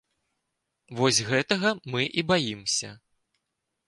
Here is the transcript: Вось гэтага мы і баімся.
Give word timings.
Вось 0.99 1.19
гэтага 1.31 1.73
мы 1.97 2.01
і 2.21 2.23
баімся. 2.31 2.89